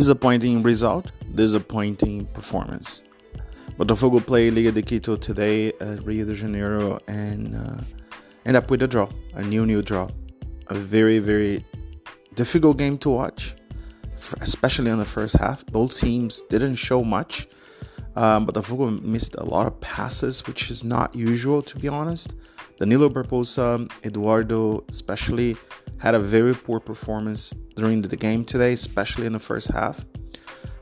Disappointing 0.00 0.62
result, 0.62 1.12
disappointing 1.34 2.24
performance. 2.32 3.02
Botafogo 3.76 4.26
played 4.26 4.54
Liga 4.54 4.72
de 4.72 4.80
Quito 4.80 5.14
today 5.14 5.74
at 5.78 6.02
Rio 6.06 6.24
de 6.24 6.34
Janeiro 6.34 6.98
and 7.06 7.54
uh, 7.54 7.82
end 8.46 8.56
up 8.56 8.70
with 8.70 8.82
a 8.82 8.88
draw, 8.88 9.10
a 9.34 9.42
new 9.42 9.66
new 9.66 9.82
draw. 9.82 10.08
A 10.68 10.74
very 10.74 11.18
very 11.18 11.66
difficult 12.34 12.78
game 12.78 12.96
to 12.96 13.10
watch, 13.10 13.54
especially 14.40 14.90
in 14.90 14.96
the 14.96 15.04
first 15.04 15.36
half. 15.36 15.66
Both 15.66 16.00
teams 16.00 16.40
didn't 16.48 16.76
show 16.76 17.04
much. 17.04 17.46
Um, 18.16 18.46
Botafogo 18.46 19.02
missed 19.02 19.34
a 19.34 19.44
lot 19.44 19.66
of 19.66 19.78
passes, 19.82 20.46
which 20.46 20.70
is 20.70 20.82
not 20.82 21.14
usual 21.14 21.60
to 21.60 21.78
be 21.78 21.88
honest. 21.88 22.32
Danilo 22.80 23.10
Barbosa, 23.10 23.90
Eduardo, 24.06 24.82
especially, 24.88 25.54
had 25.98 26.14
a 26.14 26.18
very 26.18 26.54
poor 26.54 26.80
performance 26.80 27.52
during 27.76 28.00
the 28.00 28.16
game 28.16 28.42
today, 28.42 28.72
especially 28.72 29.26
in 29.26 29.34
the 29.34 29.38
first 29.38 29.68
half. 29.68 30.06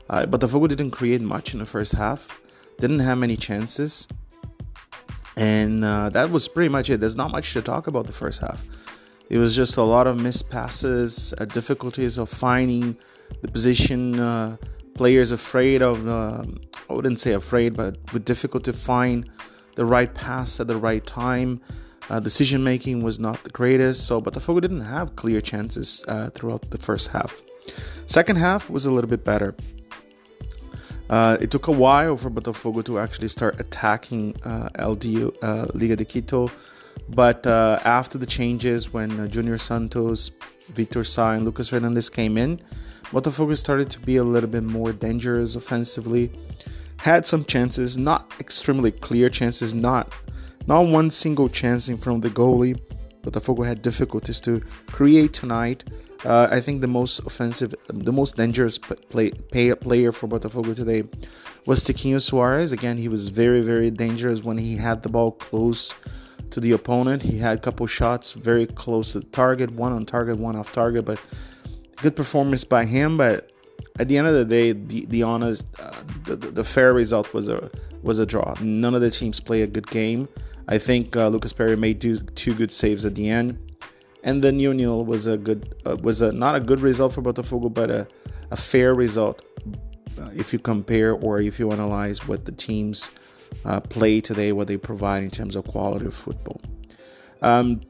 Uh, 0.09 0.25
Botafogo 0.25 0.69
didn't 0.69 0.91
create 0.91 1.19
much 1.19 1.53
in 1.53 1.59
the 1.59 1.65
first 1.65 1.91
half, 1.91 2.39
didn't 2.79 2.99
have 2.99 3.17
many 3.17 3.35
chances, 3.35 4.07
and 5.35 5.83
uh, 5.83 6.07
that 6.09 6.31
was 6.31 6.47
pretty 6.47 6.69
much 6.69 6.89
it. 6.89 7.01
There's 7.01 7.17
not 7.17 7.31
much 7.31 7.51
to 7.51 7.61
talk 7.61 7.87
about 7.87 8.05
the 8.05 8.13
first 8.13 8.39
half. 8.39 8.65
It 9.29 9.37
was 9.37 9.53
just 9.53 9.75
a 9.75 9.83
lot 9.83 10.07
of 10.07 10.17
missed 10.17 10.49
passes, 10.49 11.33
uh, 11.37 11.43
difficulties 11.43 12.17
of 12.17 12.29
finding 12.29 12.97
the 13.41 13.49
position, 13.49 14.17
uh, 14.17 14.55
players 14.95 15.33
afraid 15.33 15.81
of, 15.81 16.07
uh, 16.07 16.43
I 16.89 16.93
wouldn't 16.93 17.19
say 17.19 17.33
afraid, 17.33 17.75
but 17.75 17.97
with 18.13 18.23
difficulty 18.23 18.71
to 18.71 18.77
find 18.77 19.29
the 19.75 19.83
right 19.83 20.13
pass 20.13 20.61
at 20.61 20.67
the 20.67 20.77
right 20.77 21.05
time. 21.05 21.59
Uh, 22.09 22.19
decision 22.19 22.63
making 22.63 23.03
was 23.03 23.19
not 23.19 23.43
the 23.43 23.49
greatest, 23.51 24.07
so 24.07 24.21
Botafogo 24.21 24.59
didn't 24.61 24.81
have 24.81 25.15
clear 25.15 25.41
chances 25.41 26.03
uh, 26.07 26.29
throughout 26.31 26.69
the 26.71 26.77
first 26.77 27.09
half. 27.09 27.41
Second 28.07 28.37
half 28.37 28.69
was 28.69 28.85
a 28.85 28.91
little 28.91 29.09
bit 29.09 29.23
better. 29.23 29.55
Uh, 31.09 31.37
it 31.41 31.51
took 31.51 31.67
a 31.67 31.71
while 31.71 32.17
for 32.17 32.29
Botafogo 32.29 32.83
to 32.85 32.99
actually 32.99 33.27
start 33.27 33.59
attacking 33.59 34.35
uh, 34.43 34.69
LD 34.79 35.33
uh, 35.43 35.67
Liga 35.73 35.95
de 35.95 36.05
Quito, 36.05 36.51
but 37.09 37.45
uh, 37.45 37.79
after 37.83 38.17
the 38.17 38.25
changes, 38.25 38.93
when 38.93 39.29
Junior 39.29 39.57
Santos, 39.57 40.31
Vitor 40.73 41.05
Sá, 41.05 41.33
and 41.33 41.45
Lucas 41.45 41.69
Fernandes 41.69 42.11
came 42.11 42.37
in, 42.37 42.59
Botafogo 43.05 43.57
started 43.57 43.89
to 43.89 43.99
be 43.99 44.17
a 44.17 44.23
little 44.23 44.49
bit 44.49 44.63
more 44.63 44.93
dangerous 44.93 45.55
offensively. 45.55 46.31
Had 46.97 47.25
some 47.25 47.43
chances, 47.45 47.97
not 47.97 48.31
extremely 48.39 48.91
clear 48.91 49.29
chances, 49.29 49.73
not 49.73 50.13
not 50.69 50.81
one 50.81 51.09
single 51.09 51.49
chance 51.49 51.89
in 51.89 51.97
front 51.97 52.23
of 52.23 52.31
the 52.31 52.39
goalie. 52.39 52.79
Botafogo 53.23 53.65
had 53.65 53.81
difficulties 53.81 54.39
to 54.41 54.61
create 54.85 55.33
tonight. 55.33 55.83
Uh, 56.23 56.47
I 56.51 56.61
think 56.61 56.81
the 56.81 56.87
most 56.87 57.19
offensive, 57.25 57.73
the 57.87 58.13
most 58.13 58.35
dangerous 58.37 58.77
play, 58.77 59.31
player 59.31 60.11
for 60.11 60.27
Botafogo 60.27 60.75
today 60.75 61.03
was 61.65 61.83
Tiquinho 61.83 62.17
Soares. 62.17 62.71
Again, 62.71 62.97
he 62.97 63.07
was 63.07 63.29
very, 63.29 63.61
very 63.61 63.89
dangerous 63.89 64.43
when 64.43 64.59
he 64.59 64.75
had 64.75 65.01
the 65.01 65.09
ball 65.09 65.31
close 65.31 65.93
to 66.51 66.59
the 66.59 66.71
opponent. 66.73 67.23
He 67.23 67.39
had 67.39 67.57
a 67.57 67.61
couple 67.61 67.87
shots 67.87 68.33
very 68.33 68.67
close 68.67 69.13
to 69.13 69.21
the 69.21 69.25
target, 69.27 69.71
one 69.71 69.91
on 69.91 70.05
target, 70.05 70.37
one 70.37 70.55
off 70.55 70.71
target, 70.71 71.03
but 71.03 71.19
good 71.97 72.15
performance 72.15 72.63
by 72.63 72.85
him. 72.85 73.17
But 73.17 73.51
at 73.97 74.07
the 74.07 74.19
end 74.19 74.27
of 74.27 74.33
the 74.33 74.45
day, 74.45 74.73
the, 74.73 75.05
the 75.07 75.23
honest, 75.23 75.65
uh, 75.79 75.95
the, 76.25 76.35
the 76.35 76.63
fair 76.63 76.93
result 76.93 77.33
was 77.33 77.49
a 77.49 77.71
was 78.03 78.19
a 78.19 78.25
draw. 78.25 78.55
None 78.61 78.93
of 78.93 79.01
the 79.01 79.11
teams 79.11 79.39
play 79.39 79.61
a 79.61 79.67
good 79.67 79.87
game. 79.87 80.27
I 80.69 80.77
think 80.77 81.15
uh, 81.15 81.27
Lucas 81.29 81.51
Perri 81.51 81.75
made 81.75 81.99
two, 81.99 82.19
two 82.19 82.53
good 82.53 82.71
saves 82.71 83.03
at 83.03 83.15
the 83.15 83.27
end, 83.27 83.57
and 84.23 84.43
the 84.43 84.51
new 84.51 84.71
nil 84.71 85.03
was 85.03 85.25
a 85.25 85.35
good 85.35 85.73
uh, 85.85 85.97
was 85.97 86.21
a 86.21 86.31
not 86.31 86.55
a 86.55 86.59
good 86.59 86.79
result 86.79 87.13
for 87.13 87.23
Botafogo, 87.23 87.73
but 87.73 87.89
a, 87.89 88.07
a 88.51 88.55
fair 88.55 88.93
result 88.93 89.43
uh, 90.21 90.29
if 90.35 90.53
you 90.53 90.59
compare 90.59 91.13
or 91.13 91.41
if 91.41 91.57
you 91.57 91.71
analyze 91.71 92.27
what 92.27 92.45
the 92.45 92.51
teams 92.51 93.09
uh, 93.65 93.79
play 93.79 94.21
today, 94.21 94.51
what 94.51 94.67
they 94.67 94.77
provide 94.77 95.23
in 95.23 95.31
terms 95.31 95.55
of 95.55 95.65
quality 95.65 96.05
of 96.05 96.13
football. 96.13 96.61
Um, 97.41 97.81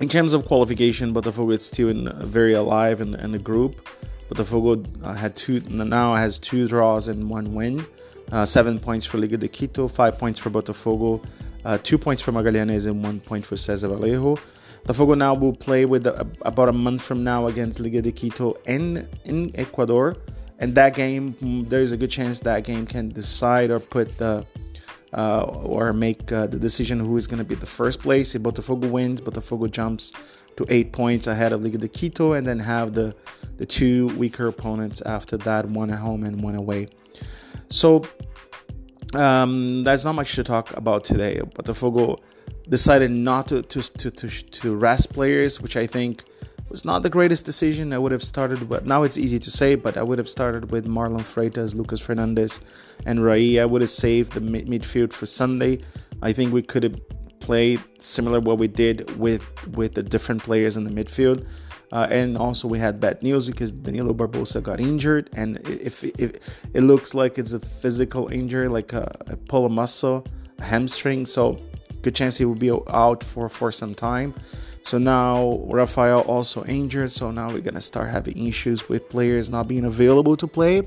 in 0.00 0.08
terms 0.08 0.32
of 0.32 0.46
qualification, 0.46 1.12
Botafogo 1.12 1.52
is 1.54 1.66
still 1.66 1.90
in, 1.90 2.10
very 2.26 2.54
alive 2.54 3.02
in, 3.02 3.14
in 3.16 3.32
the 3.32 3.38
group. 3.38 3.86
Botafogo 4.30 4.86
uh, 5.04 5.12
had 5.12 5.36
two 5.36 5.60
now 5.68 6.14
has 6.14 6.38
two 6.38 6.66
draws 6.66 7.08
and 7.08 7.28
one 7.28 7.52
win. 7.52 7.84
Uh, 8.30 8.46
seven 8.46 8.78
points 8.80 9.04
for 9.04 9.18
Liga 9.18 9.36
de 9.36 9.48
Quito, 9.48 9.86
five 9.86 10.18
points 10.18 10.38
for 10.38 10.48
Botafogo, 10.48 11.22
uh, 11.64 11.78
two 11.82 11.98
points 11.98 12.22
for 12.22 12.32
Magallanes 12.32 12.86
and 12.86 13.02
one 13.02 13.20
point 13.20 13.44
for 13.46 13.56
Cesar 13.56 13.88
Vallejo. 13.88 14.36
Botafogo 14.86 15.16
now 15.16 15.34
will 15.34 15.54
play 15.54 15.84
with 15.84 16.04
the, 16.04 16.26
about 16.42 16.68
a 16.68 16.72
month 16.72 17.02
from 17.02 17.22
now 17.22 17.46
against 17.46 17.78
Liga 17.78 18.02
de 18.02 18.10
Quito 18.10 18.56
in, 18.66 19.08
in 19.24 19.52
Ecuador. 19.54 20.16
And 20.58 20.74
that 20.74 20.94
game, 20.94 21.34
mm, 21.34 21.68
there's 21.68 21.92
a 21.92 21.96
good 21.96 22.10
chance 22.10 22.40
that 22.40 22.64
game 22.64 22.86
can 22.86 23.08
decide 23.08 23.70
or 23.70 23.80
put 23.80 24.18
the 24.18 24.46
uh, 25.14 25.42
or 25.42 25.92
make 25.92 26.32
uh, 26.32 26.46
the 26.46 26.58
decision 26.58 26.98
who 26.98 27.16
is 27.16 27.26
going 27.26 27.38
to 27.38 27.44
be 27.44 27.54
the 27.54 27.66
first 27.66 28.00
place. 28.00 28.34
If 28.34 28.42
Botafogo 28.42 28.90
wins, 28.90 29.20
Botafogo 29.20 29.70
jumps 29.70 30.12
to 30.56 30.66
eight 30.68 30.92
points 30.92 31.26
ahead 31.26 31.52
of 31.52 31.62
Liga 31.62 31.78
de 31.78 31.88
Quito, 31.88 32.32
and 32.32 32.46
then 32.46 32.58
have 32.58 32.94
the 32.94 33.14
the 33.58 33.66
two 33.66 34.08
weaker 34.16 34.46
opponents 34.46 35.02
after 35.02 35.36
that, 35.38 35.68
one 35.68 35.90
at 35.90 35.98
home 35.98 36.24
and 36.24 36.42
one 36.42 36.54
away. 36.54 36.88
So 37.68 38.04
um, 39.14 39.84
there's 39.84 40.04
not 40.04 40.14
much 40.14 40.34
to 40.34 40.44
talk 40.44 40.76
about 40.76 41.04
today. 41.04 41.40
Botafogo 41.40 42.18
decided 42.68 43.10
not 43.10 43.48
to, 43.48 43.62
to, 43.62 43.82
to, 43.82 44.10
to, 44.10 44.28
to 44.28 44.76
rest 44.76 45.12
players, 45.12 45.60
which 45.60 45.76
I 45.76 45.86
think 45.86 46.24
was 46.68 46.84
not 46.84 47.02
the 47.02 47.10
greatest 47.10 47.44
decision. 47.44 47.92
I 47.92 47.98
would 47.98 48.12
have 48.12 48.22
started, 48.22 48.68
but 48.68 48.86
now 48.86 49.02
it's 49.02 49.18
easy 49.18 49.38
to 49.38 49.50
say, 49.50 49.74
but 49.74 49.96
I 49.96 50.02
would 50.02 50.18
have 50.18 50.28
started 50.28 50.70
with 50.70 50.86
Marlon 50.86 51.20
Freitas, 51.20 51.74
Lucas 51.74 52.00
Fernandes, 52.00 52.60
and 53.04 53.22
Rai. 53.22 53.60
I 53.60 53.66
would 53.66 53.82
have 53.82 53.90
saved 53.90 54.32
the 54.32 54.40
mid- 54.40 54.66
midfield 54.66 55.12
for 55.12 55.26
Sunday. 55.26 55.80
I 56.22 56.32
think 56.32 56.52
we 56.52 56.62
could 56.62 56.82
have 56.82 56.98
played 57.40 57.80
similar 57.98 58.40
what 58.40 58.58
we 58.58 58.68
did 58.68 59.18
with 59.18 59.42
with 59.76 59.94
the 59.94 60.02
different 60.02 60.42
players 60.42 60.76
in 60.76 60.84
the 60.84 60.90
midfield. 60.90 61.46
Uh, 61.92 62.08
and 62.10 62.38
also 62.38 62.66
we 62.66 62.78
had 62.78 62.98
bad 63.00 63.22
news 63.22 63.46
because 63.46 63.70
Danilo 63.70 64.14
Barbosa 64.14 64.62
got 64.62 64.80
injured, 64.80 65.28
and 65.34 65.58
if, 65.68 66.02
if 66.02 66.36
it 66.72 66.80
looks 66.80 67.12
like 67.12 67.38
it's 67.38 67.52
a 67.52 67.60
physical 67.60 68.28
injury, 68.28 68.66
like 68.66 68.94
a, 68.94 69.14
a 69.26 69.36
pull 69.36 69.66
a 69.66 69.68
muscle, 69.68 70.26
a 70.58 70.64
hamstring, 70.64 71.26
so 71.26 71.58
good 72.00 72.14
chance 72.14 72.38
he 72.38 72.46
will 72.46 72.54
be 72.54 72.70
out 72.70 73.22
for 73.22 73.50
for 73.50 73.70
some 73.70 73.94
time. 73.94 74.32
So 74.84 74.96
now 74.96 75.60
Rafael 75.66 76.20
also 76.22 76.64
injured, 76.64 77.10
so 77.10 77.30
now 77.30 77.52
we're 77.52 77.60
gonna 77.60 77.82
start 77.82 78.08
having 78.08 78.46
issues 78.46 78.88
with 78.88 79.10
players 79.10 79.50
not 79.50 79.68
being 79.68 79.84
available 79.84 80.36
to 80.38 80.46
play. 80.46 80.82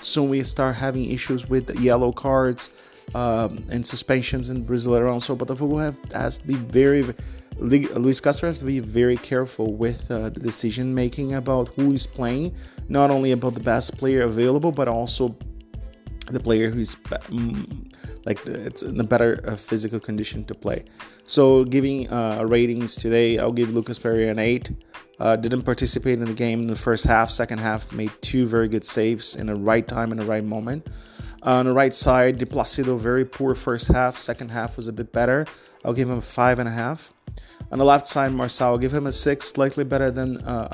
Soon 0.00 0.28
we 0.28 0.44
start 0.44 0.76
having 0.76 1.10
issues 1.10 1.48
with 1.48 1.66
the 1.66 1.76
yellow 1.80 2.12
cards 2.12 2.70
um, 3.16 3.64
and 3.68 3.84
suspensions 3.84 4.48
in 4.48 4.64
Brasileirão. 4.64 5.20
So 5.20 5.36
Botafogo 5.36 5.82
have 5.82 5.98
has 6.12 6.38
to 6.38 6.46
be 6.46 6.54
very 6.54 7.02
Luis 7.58 8.20
Castro 8.20 8.48
has 8.48 8.58
to 8.58 8.64
be 8.64 8.80
very 8.80 9.16
careful 9.16 9.74
with 9.74 10.10
uh, 10.10 10.28
the 10.28 10.40
decision 10.40 10.94
making 10.94 11.34
about 11.34 11.68
who 11.68 11.92
is 11.92 12.06
playing, 12.06 12.54
not 12.88 13.10
only 13.10 13.32
about 13.32 13.54
the 13.54 13.60
best 13.60 13.96
player 13.96 14.22
available, 14.22 14.72
but 14.72 14.88
also 14.88 15.36
the 16.26 16.40
player 16.40 16.70
who's 16.70 16.96
um, 17.30 17.88
like 18.24 18.44
it's 18.46 18.82
in 18.82 18.98
a 19.00 19.04
better 19.04 19.42
uh, 19.46 19.56
physical 19.56 20.00
condition 20.00 20.44
to 20.44 20.54
play. 20.54 20.84
So, 21.24 21.64
giving 21.64 22.12
uh, 22.12 22.44
ratings 22.44 22.96
today, 22.96 23.38
I'll 23.38 23.52
give 23.52 23.72
Lucas 23.72 23.98
Perri 23.98 24.28
an 24.28 24.38
eight. 24.38 24.70
Uh, 25.18 25.34
didn't 25.34 25.62
participate 25.62 26.18
in 26.20 26.26
the 26.26 26.34
game 26.34 26.60
in 26.60 26.66
the 26.66 26.76
first 26.76 27.04
half. 27.04 27.30
Second 27.30 27.58
half, 27.58 27.90
made 27.90 28.10
two 28.20 28.46
very 28.46 28.68
good 28.68 28.84
saves 28.84 29.34
in 29.34 29.46
the 29.46 29.54
right 29.54 29.86
time 29.88 30.10
and 30.12 30.20
the 30.20 30.26
right 30.26 30.44
moment. 30.44 30.88
on 31.42 31.64
the 31.64 31.72
right 31.72 31.94
side, 31.94 32.38
De 32.38 32.44
Placido 32.44 32.98
very 32.98 33.24
poor 33.24 33.54
first 33.54 33.88
half. 33.88 34.18
Second 34.18 34.50
half 34.50 34.76
was 34.76 34.88
a 34.88 34.92
bit 34.92 35.12
better. 35.12 35.46
I'll 35.86 35.94
give 35.94 36.10
him 36.10 36.18
a 36.18 36.22
five 36.22 36.58
and 36.58 36.68
a 36.68 36.72
half. 36.72 37.14
On 37.70 37.78
the 37.78 37.84
left 37.84 38.08
side, 38.08 38.32
Marçal, 38.32 38.62
I'll 38.62 38.78
give 38.78 38.92
him 38.92 39.06
a 39.06 39.12
six, 39.12 39.48
slightly 39.48 39.84
better 39.84 40.10
than 40.10 40.38
uh, 40.38 40.68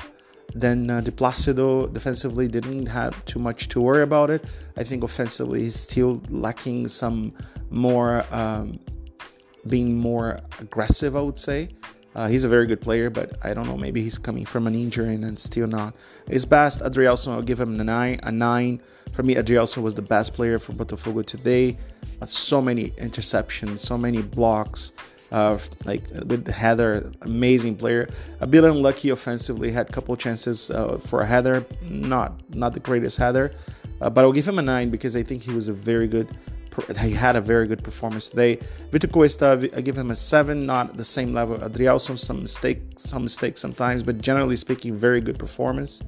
than 0.55 0.89
uh, 0.89 1.01
De 1.01 1.11
Placido. 1.11 1.91
Defensively, 1.93 2.47
didn't 2.47 2.87
have 2.87 3.23
too 3.25 3.39
much 3.39 3.67
to 3.69 3.79
worry 3.79 4.01
about 4.01 4.31
it. 4.31 4.43
I 4.75 4.83
think 4.83 5.03
offensively, 5.03 5.61
he's 5.61 5.79
still 5.79 6.21
lacking 6.29 6.87
some 6.87 7.33
more, 7.69 8.25
um, 8.31 8.79
being 9.67 9.97
more 9.97 10.39
aggressive. 10.59 11.15
I 11.15 11.21
would 11.21 11.39
say. 11.39 11.69
Uh, 12.15 12.27
he's 12.27 12.43
a 12.43 12.47
very 12.47 12.67
good 12.67 12.79
player, 12.79 13.09
but 13.09 13.37
I 13.41 13.55
don't 13.55 13.65
know. 13.65 13.77
Maybe 13.77 14.03
he's 14.03 14.19
coming 14.19 14.45
from 14.45 14.67
an 14.67 14.75
injury 14.75 15.15
and 15.15 15.39
still 15.39 15.65
not. 15.65 15.95
His 16.27 16.45
best, 16.45 16.81
Adryelson, 16.81 17.31
I'll 17.31 17.41
give 17.41 17.59
him 17.59 17.79
a 17.79 17.83
nine. 17.83 18.19
A 18.21 18.31
nine. 18.31 18.81
For 19.13 19.23
me, 19.23 19.35
Adryelson 19.35 19.83
was 19.83 19.93
the 19.93 20.01
best 20.01 20.33
player 20.33 20.59
for 20.59 20.73
Botafogo 20.73 21.25
today. 21.25 21.77
Uh, 22.21 22.25
so 22.25 22.61
many 22.61 22.89
interceptions, 22.91 23.79
so 23.79 23.97
many 23.97 24.21
blocks 24.21 24.91
uh, 25.33 25.57
like 25.85 26.03
with 26.25 26.47
header, 26.47 27.11
amazing 27.21 27.75
player. 27.75 28.07
A 28.39 28.47
bit 28.47 28.63
unlucky 28.63 29.09
offensively, 29.09 29.71
had 29.71 29.89
a 29.89 29.91
couple 29.91 30.15
chances 30.15 30.71
uh, 30.71 30.97
for 30.99 31.21
a 31.21 31.25
header, 31.25 31.65
not 31.81 32.39
not 32.55 32.73
the 32.73 32.79
greatest 32.79 33.17
header, 33.17 33.53
uh, 33.99 34.09
but 34.09 34.23
I'll 34.23 34.31
give 34.31 34.47
him 34.47 34.59
a 34.59 34.61
nine 34.61 34.89
because 34.89 35.15
I 35.15 35.23
think 35.23 35.41
he 35.43 35.51
was 35.51 35.67
a 35.67 35.73
very 35.73 36.07
good 36.07 36.27
he 36.99 37.11
had 37.11 37.35
a 37.35 37.41
very 37.41 37.67
good 37.67 37.83
performance 37.83 38.29
today. 38.29 38.57
Vitor 38.89 39.11
Cuesta, 39.11 39.69
I 39.75 39.81
give 39.81 39.95
him 39.95 40.09
a 40.09 40.15
seven, 40.15 40.65
not 40.65 40.97
the 40.97 41.03
same 41.03 41.31
level. 41.31 41.57
Adryelson, 41.57 42.17
some 42.17 42.41
mistakes, 42.41 43.03
some 43.03 43.23
mistakes 43.23 43.61
sometimes, 43.61 44.01
but 44.01 44.19
generally 44.21 44.55
speaking, 44.55 44.97
very 44.97 45.21
good 45.21 45.37
performance. 45.37 46.01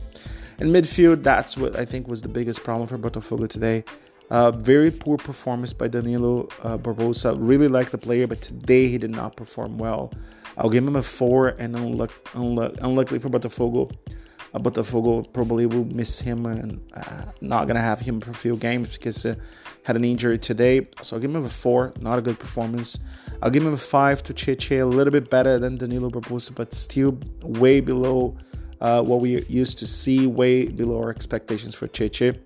In 0.58 0.70
midfield, 0.70 1.22
that's 1.22 1.58
what 1.58 1.76
I 1.76 1.84
think 1.84 2.08
was 2.08 2.22
the 2.22 2.30
biggest 2.30 2.64
problem 2.64 2.88
for 2.88 2.98
Botafogo 2.98 3.48
today. 3.48 3.84
Uh, 4.30 4.52
very 4.52 4.90
poor 4.90 5.18
performance 5.18 5.74
by 5.74 5.88
Danilo 5.90 6.48
uh, 6.64 6.78
Barbosa. 6.78 7.36
Really 7.38 7.68
like 7.68 7.92
the 7.92 7.98
player, 7.98 8.26
but 8.26 8.42
today 8.42 8.88
he 8.88 8.98
did 8.98 9.12
not 9.12 9.36
perform 9.36 9.78
well. 9.78 10.14
I'll 10.58 10.70
give 10.70 10.88
him 10.88 10.96
a 10.96 11.04
four, 11.04 11.50
and 11.50 11.76
unluck, 11.76 12.12
unluck, 12.34 12.78
unluckily 12.82 13.20
for 13.20 13.30
Botafogo, 13.30 13.92
uh, 14.54 14.60
Botafogo 14.60 15.32
probably 15.34 15.66
will 15.66 15.84
miss 15.86 16.22
him 16.22 16.46
and 16.46 16.82
uh, 16.94 17.26
not 17.42 17.68
gonna 17.68 17.82
have 17.82 18.00
him 18.00 18.22
for 18.22 18.32
a 18.32 18.36
few 18.36 18.56
games 18.56 18.98
because 18.98 19.26
uh, 19.26 19.36
had 19.84 19.98
an 19.98 20.06
injury 20.06 20.40
today. 20.40 20.88
So 21.02 21.18
I'll 21.18 21.22
give 21.22 21.36
him 21.36 21.44
a 21.44 21.50
four, 21.50 21.94
not 22.00 22.18
a 22.18 22.22
good 22.22 22.40
performance. 22.40 23.00
I'll 23.42 23.52
give 23.52 23.64
him 23.64 23.74
a 23.74 23.78
five 23.78 24.24
to 24.24 24.34
Tchê 24.34 24.56
Tchê, 24.56 24.82
a 24.82 24.86
little 24.86 25.12
bit 25.12 25.30
better 25.30 25.60
than 25.60 25.76
Danilo 25.76 26.10
Barbosa, 26.10 26.56
but 26.56 26.74
still 26.74 27.20
way 27.42 27.82
below 27.82 28.38
uh, 28.82 29.02
what 29.02 29.22
we 29.22 29.44
used 29.44 29.80
to 29.80 29.88
see, 29.88 30.28
way 30.28 30.66
below 30.66 31.02
our 31.02 31.10
expectations 31.10 31.76
for 31.76 31.88
Tchê 31.88 32.10
Tchê. 32.10 32.40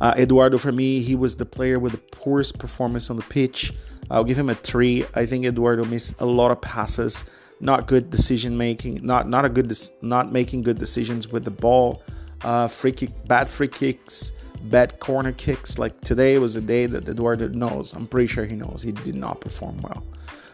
Uh, 0.00 0.14
Eduardo, 0.16 0.56
for 0.56 0.72
me, 0.72 1.00
he 1.00 1.14
was 1.14 1.36
the 1.36 1.44
player 1.44 1.78
with 1.78 1.92
the 1.92 1.98
poorest 1.98 2.58
performance 2.58 3.10
on 3.10 3.16
the 3.16 3.22
pitch. 3.22 3.72
I'll 4.10 4.24
give 4.24 4.38
him 4.38 4.48
a 4.48 4.54
three. 4.54 5.04
I 5.14 5.26
think 5.26 5.44
Eduardo 5.44 5.84
missed 5.84 6.14
a 6.20 6.26
lot 6.26 6.50
of 6.50 6.60
passes, 6.60 7.24
not 7.60 7.86
good 7.86 8.10
decision 8.10 8.56
making, 8.56 9.04
not 9.04 9.28
not 9.28 9.44
a 9.44 9.48
good, 9.48 9.72
not 10.02 10.32
making 10.32 10.62
good 10.62 10.78
decisions 10.78 11.28
with 11.28 11.44
the 11.44 11.50
ball. 11.50 12.02
Uh, 12.42 12.66
free 12.66 12.92
kick, 12.92 13.10
bad 13.26 13.46
free 13.46 13.68
kicks, 13.68 14.32
bad 14.64 14.98
corner 15.00 15.32
kicks. 15.32 15.78
Like 15.78 16.00
today 16.00 16.38
was 16.38 16.56
a 16.56 16.60
day 16.60 16.86
that 16.86 17.06
Eduardo 17.08 17.48
knows. 17.48 17.92
I'm 17.92 18.06
pretty 18.06 18.26
sure 18.26 18.46
he 18.46 18.56
knows 18.56 18.82
he 18.82 18.92
did 18.92 19.14
not 19.14 19.40
perform 19.40 19.80
well. 19.82 20.02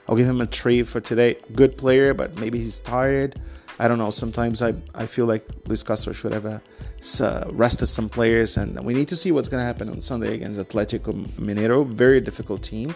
I'll 0.09 0.17
give 0.17 0.27
him 0.27 0.41
a 0.41 0.47
three 0.47 0.83
for 0.83 1.01
today. 1.01 1.37
Good 1.55 1.79
player, 1.79 2.15
but 2.15 2.37
maybe 2.39 2.59
he's 2.59 2.81
tired. 2.81 3.41
I 3.79 3.89
don't 3.89 3.99
know. 3.99 4.11
Sometimes 4.11 4.63
I, 4.63 4.75
I 4.95 5.07
feel 5.07 5.27
like 5.27 5.47
Luis 5.67 5.83
Castro 5.83 6.13
should 6.13 6.33
have 6.33 6.47
uh, 6.47 7.45
rested 7.51 7.87
some 7.87 8.09
players, 8.09 8.57
and 8.57 8.83
we 8.85 8.95
need 8.95 9.09
to 9.09 9.17
see 9.17 9.33
what's 9.33 9.49
going 9.49 9.61
to 9.61 9.67
happen 9.67 9.89
on 9.89 10.01
Sunday 10.01 10.35
against 10.35 10.59
Atletico 10.59 11.13
Mineiro. 11.39 11.87
Very 11.87 12.21
difficult 12.21 12.63
team, 12.63 12.95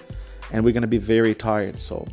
and 0.53 0.65
we're 0.65 0.73
going 0.73 0.83
to 0.83 0.89
be 0.89 0.99
very 0.99 1.35
tired. 1.35 1.79
So, 1.79 2.09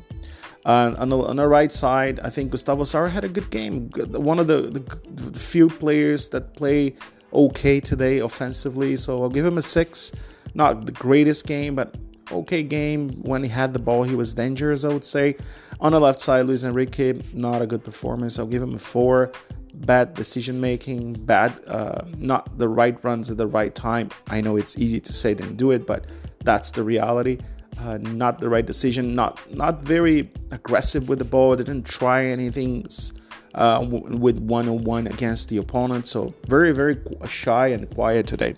uh, 0.66 0.96
on, 0.98 1.10
the, 1.10 1.18
on 1.18 1.38
the 1.38 1.48
right 1.48 1.72
side, 1.72 2.20
I 2.22 2.30
think 2.30 2.52
Gustavo 2.52 2.84
Sauer 2.84 3.08
had 3.08 3.24
a 3.24 3.30
good 3.30 3.50
game. 3.52 3.90
One 4.12 4.38
of 4.38 4.48
the, 4.48 4.84
the 5.08 5.40
few 5.40 5.70
players 5.70 6.30
that 6.30 6.56
play 6.56 6.96
okay 7.34 7.80
today 7.80 8.20
offensively. 8.20 8.98
So 8.98 9.22
I'll 9.22 9.30
give 9.30 9.46
him 9.46 9.58
a 9.58 9.62
six. 9.62 10.12
Not 10.54 10.86
the 10.86 10.92
greatest 10.92 11.46
game, 11.46 11.76
but 11.76 11.96
okay 12.32 12.64
game. 12.64 13.10
When 13.24 13.44
he 13.44 13.50
had 13.50 13.74
the 13.74 13.80
ball, 13.80 14.04
he 14.04 14.16
was 14.16 14.34
dangerous, 14.34 14.84
I 14.84 14.90
would 14.90 15.04
say. 15.04 15.36
On 15.80 15.92
the 15.92 16.00
left 16.00 16.20
side, 16.20 16.46
Luis 16.46 16.64
Henrique, 16.64 17.34
not 17.34 17.62
a 17.62 17.68
good 17.68 17.84
performance. 17.84 18.40
I'll 18.40 18.48
give 18.48 18.62
him 18.62 18.76
a 18.76 18.80
four. 18.80 19.32
Bad 19.74 20.16
decision 20.16 20.60
making, 20.60 21.14
bad, 21.14 21.54
uh, 21.68 22.02
not 22.18 22.58
the 22.58 22.68
right 22.68 22.98
runs 23.04 23.30
at 23.30 23.38
the 23.38 23.46
right 23.46 23.76
time. 23.76 24.10
I 24.28 24.42
know 24.42 24.58
it's 24.58 24.76
easy 24.78 25.00
to 25.00 25.14
say 25.14 25.36
than 25.36 25.56
do 25.56 25.70
it, 25.70 25.86
but 25.86 26.06
that's 26.44 26.72
the 26.72 26.84
reality. 26.84 27.38
Uh, 27.80 28.00
not 28.00 28.40
the 28.40 28.50
right 28.50 28.66
decision. 28.66 29.14
Not 29.14 29.40
not 29.54 29.84
very 29.84 30.32
aggressive 30.50 31.10
with 31.10 31.20
the 31.20 31.26
ball. 31.26 31.56
Didn't 31.56 31.84
try 31.84 32.26
anything 32.26 32.88
uh, 33.54 33.86
with 33.88 34.40
one 34.40 34.68
on 34.68 34.84
one 34.84 35.06
against 35.06 35.50
the 35.50 35.58
opponent. 35.58 36.08
So 36.08 36.34
very 36.48 36.72
very 36.72 36.98
shy 37.28 37.68
and 37.68 37.88
quiet 37.94 38.26
today. 38.26 38.56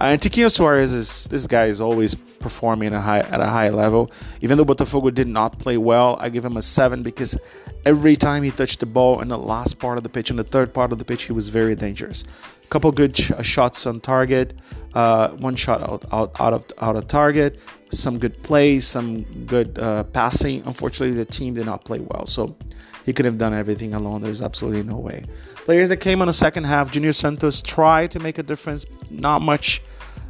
And 0.00 0.20
Tiquinho 0.20 0.46
Soares 0.46 0.94
is 0.94 1.24
this 1.24 1.48
guy 1.48 1.66
is 1.66 1.80
always 1.80 2.14
performing 2.14 2.88
at 2.88 2.92
a 2.92 3.00
high 3.00 3.18
at 3.18 3.40
a 3.40 3.48
high 3.48 3.70
level. 3.70 4.12
Even 4.40 4.56
though 4.56 4.64
Botafogo 4.64 5.12
did 5.12 5.26
not 5.26 5.58
play 5.58 5.76
well, 5.76 6.16
I 6.20 6.28
give 6.28 6.44
him 6.44 6.56
a 6.56 6.62
seven 6.62 7.02
because 7.02 7.36
every 7.84 8.14
time 8.14 8.44
he 8.44 8.52
touched 8.52 8.78
the 8.78 8.86
ball 8.86 9.20
in 9.20 9.26
the 9.28 9.38
last 9.38 9.80
part 9.80 9.98
of 9.98 10.04
the 10.04 10.08
pitch, 10.08 10.30
in 10.30 10.36
the 10.36 10.44
third 10.44 10.72
part 10.72 10.92
of 10.92 11.00
the 11.00 11.04
pitch, 11.04 11.24
he 11.24 11.32
was 11.32 11.48
very 11.48 11.74
dangerous. 11.74 12.22
A 12.62 12.68
couple 12.68 12.92
good 12.92 13.16
sh- 13.16 13.32
uh, 13.32 13.42
shots 13.42 13.86
on 13.86 14.00
target, 14.00 14.54
uh, 14.94 15.30
one 15.30 15.56
shot 15.56 15.82
out, 15.82 16.04
out 16.12 16.40
out 16.40 16.52
of 16.52 16.64
out 16.80 16.94
of 16.94 17.08
target, 17.08 17.58
some 17.90 18.18
good 18.18 18.40
plays, 18.44 18.86
some 18.86 19.24
good 19.46 19.80
uh, 19.80 20.04
passing. 20.04 20.62
Unfortunately, 20.64 21.16
the 21.16 21.24
team 21.24 21.54
did 21.54 21.66
not 21.66 21.84
play 21.84 21.98
well, 21.98 22.24
so 22.24 22.56
he 23.04 23.12
could 23.12 23.24
have 23.24 23.38
done 23.38 23.52
everything 23.52 23.94
alone. 23.94 24.22
There's 24.22 24.42
absolutely 24.42 24.84
no 24.84 24.96
way. 24.96 25.24
Players 25.64 25.88
that 25.88 25.96
came 25.96 26.20
on 26.20 26.28
the 26.28 26.32
second 26.32 26.64
half, 26.64 26.92
Junior 26.92 27.12
Santos 27.12 27.62
tried 27.62 28.12
to 28.12 28.20
make 28.20 28.38
a 28.38 28.44
difference, 28.44 28.86
not 29.10 29.42
much 29.42 29.82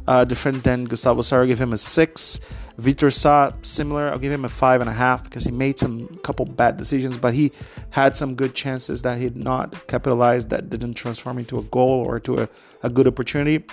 uh, 0.09 0.25
different 0.25 0.63
than 0.63 0.85
Gustavo 0.85 1.21
Sauer. 1.21 1.45
Give 1.45 1.61
him 1.61 1.71
a 1.71 1.77
six. 1.77 2.39
Vitor 2.81 3.13
Sa 3.13 3.51
similar. 3.61 4.09
I'll 4.09 4.17
give 4.17 4.31
him 4.31 4.43
a 4.43 4.49
five 4.49 4.81
and 4.81 4.89
a 4.89 4.93
half 4.93 5.23
because 5.23 5.43
he 5.43 5.51
made 5.51 5.77
some 5.77 6.07
couple 6.23 6.45
bad 6.45 6.77
decisions, 6.77 7.17
but 7.17 7.33
he 7.33 7.51
had 7.91 8.17
some 8.17 8.35
good 8.35 8.55
chances 8.55 9.03
that 9.03 9.19
he 9.19 9.25
did 9.25 9.35
not 9.35 9.87
capitalize 9.87 10.45
that 10.47 10.69
didn't 10.69 10.95
transform 10.95 11.37
into 11.37 11.59
a 11.59 11.63
goal 11.63 12.03
or 12.07 12.19
to 12.21 12.39
a, 12.39 12.49
a 12.81 12.89
good 12.89 13.07
opportunity. 13.07 13.63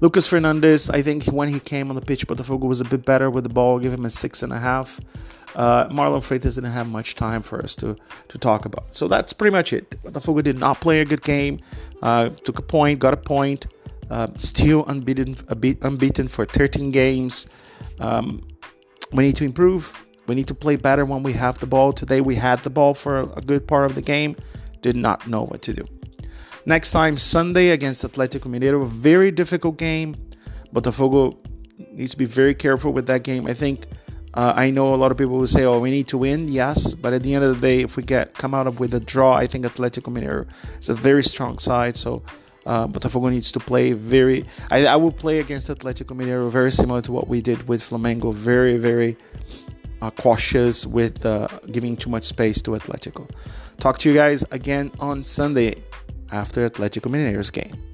Lucas 0.00 0.28
Fernandes, 0.28 0.92
I 0.92 1.02
think 1.02 1.26
when 1.26 1.48
he 1.48 1.60
came 1.60 1.90
on 1.90 1.94
the 1.94 2.02
pitch, 2.02 2.26
Botafogo 2.26 2.66
was 2.66 2.80
a 2.80 2.84
bit 2.84 3.04
better 3.04 3.30
with 3.30 3.44
the 3.44 3.50
ball. 3.50 3.74
I'll 3.74 3.78
give 3.78 3.92
him 3.92 4.06
a 4.06 4.10
six 4.10 4.42
and 4.42 4.52
a 4.52 4.58
half 4.58 5.00
uh, 5.54 5.88
Marlon 5.88 6.20
Freitas 6.20 6.54
didn't 6.54 6.72
have 6.72 6.88
much 6.88 7.14
time 7.14 7.42
for 7.42 7.62
us 7.62 7.74
to, 7.76 7.96
to 8.28 8.38
talk 8.38 8.64
about. 8.64 8.94
So 8.94 9.08
that's 9.08 9.32
pretty 9.32 9.52
much 9.52 9.72
it. 9.72 9.90
Botafogo 10.02 10.42
did 10.42 10.58
not 10.58 10.80
play 10.80 11.00
a 11.00 11.04
good 11.04 11.22
game. 11.22 11.60
Uh, 12.02 12.30
took 12.30 12.58
a 12.58 12.62
point, 12.62 12.98
got 12.98 13.14
a 13.14 13.16
point. 13.16 13.66
Uh, 14.10 14.26
still 14.38 14.84
unbeaten, 14.86 15.36
unbeaten 15.82 16.28
for 16.28 16.44
13 16.44 16.90
games. 16.90 17.46
Um, 18.00 18.46
we 19.12 19.22
need 19.22 19.36
to 19.36 19.44
improve. 19.44 19.92
We 20.26 20.34
need 20.34 20.48
to 20.48 20.54
play 20.54 20.76
better 20.76 21.04
when 21.04 21.22
we 21.22 21.32
have 21.34 21.58
the 21.58 21.66
ball. 21.66 21.92
Today 21.92 22.20
we 22.20 22.34
had 22.34 22.60
the 22.60 22.70
ball 22.70 22.94
for 22.94 23.18
a 23.36 23.40
good 23.40 23.66
part 23.66 23.84
of 23.84 23.94
the 23.94 24.02
game. 24.02 24.36
Did 24.82 24.96
not 24.96 25.26
know 25.26 25.44
what 25.44 25.62
to 25.62 25.72
do. 25.72 25.84
Next 26.66 26.90
time, 26.90 27.16
Sunday 27.18 27.70
against 27.70 28.04
Atletico 28.04 28.50
Mineiro. 28.50 28.82
A 28.82 28.86
very 28.86 29.30
difficult 29.30 29.76
game. 29.76 30.16
Botafogo 30.74 31.36
needs 31.92 32.12
to 32.12 32.18
be 32.18 32.26
very 32.26 32.54
careful 32.54 32.92
with 32.92 33.06
that 33.06 33.22
game. 33.22 33.46
I 33.46 33.54
think 33.54 33.86
uh, 34.34 34.52
I 34.54 34.70
know 34.70 34.94
a 34.94 34.96
lot 34.96 35.10
of 35.10 35.18
people 35.18 35.38
will 35.38 35.46
say, 35.46 35.64
"Oh, 35.64 35.80
we 35.80 35.90
need 35.90 36.08
to 36.08 36.18
win." 36.18 36.48
Yes, 36.48 36.94
but 36.94 37.12
at 37.12 37.22
the 37.22 37.34
end 37.34 37.44
of 37.44 37.54
the 37.54 37.60
day, 37.60 37.80
if 37.80 37.96
we 37.96 38.02
get 38.02 38.34
come 38.34 38.54
out 38.54 38.78
with 38.78 38.94
a 38.94 39.00
draw, 39.00 39.34
I 39.34 39.46
think 39.46 39.64
Atletico 39.64 40.12
Mineiro 40.12 40.46
is 40.78 40.88
a 40.88 40.94
very 40.94 41.24
strong 41.24 41.58
side. 41.58 41.96
So, 41.96 42.22
uh, 42.66 42.86
Botafogo 42.86 43.30
needs 43.30 43.52
to 43.52 43.60
play 43.60 43.92
very. 43.92 44.44
I, 44.70 44.86
I 44.86 44.96
will 44.96 45.12
play 45.12 45.40
against 45.40 45.68
Atletico 45.68 46.16
Mineiro 46.16 46.50
very 46.50 46.72
similar 46.72 47.02
to 47.02 47.12
what 47.12 47.28
we 47.28 47.40
did 47.40 47.68
with 47.68 47.82
Flamengo. 47.82 48.32
Very, 48.32 48.76
very 48.76 49.16
uh, 50.02 50.10
cautious 50.10 50.86
with 50.86 51.24
uh, 51.24 51.48
giving 51.70 51.96
too 51.96 52.10
much 52.10 52.24
space 52.24 52.62
to 52.62 52.72
Atletico. 52.72 53.28
Talk 53.78 53.98
to 54.00 54.08
you 54.08 54.14
guys 54.14 54.44
again 54.50 54.90
on 55.00 55.24
Sunday 55.24 55.82
after 56.32 56.68
Atletico 56.68 57.10
Mineiro's 57.10 57.50
game. 57.50 57.89